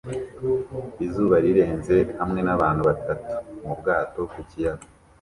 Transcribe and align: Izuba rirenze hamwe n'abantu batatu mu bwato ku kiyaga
Izuba 1.05 1.35
rirenze 1.45 1.95
hamwe 2.19 2.39
n'abantu 2.43 2.81
batatu 2.89 3.33
mu 3.63 3.73
bwato 3.79 4.21
ku 4.31 4.39
kiyaga 4.49 4.85